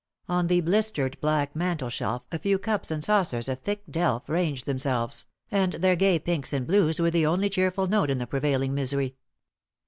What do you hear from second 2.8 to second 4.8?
and saucers of thick delf ranged